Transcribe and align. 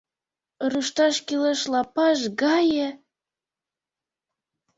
Рушташ 0.71 1.15
кӱлеш 1.27 1.61
лапаш 1.73 2.19
гае... 2.41 2.89